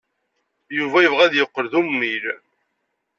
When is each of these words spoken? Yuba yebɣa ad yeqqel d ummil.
Yuba 0.77 0.97
yebɣa 1.03 1.21
ad 1.25 1.33
yeqqel 1.35 1.65
d 1.71 1.73
ummil. 1.81 2.25